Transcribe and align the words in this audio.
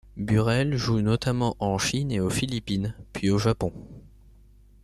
Burrell 0.17 0.75
joue 0.77 1.01
notamment 1.03 1.55
en 1.59 1.77
Chine 1.77 2.11
et 2.11 2.19
aux 2.19 2.31
Philippines 2.31 2.95
puis 3.13 3.29
au 3.29 3.37
Japon. 3.37 3.71